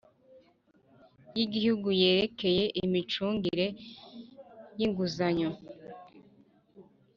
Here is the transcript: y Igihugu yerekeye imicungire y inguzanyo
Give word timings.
y 1.35 1.39
Igihugu 1.45 1.87
yerekeye 2.01 2.63
imicungire 2.83 3.67
y 4.77 4.81
inguzanyo 4.85 5.51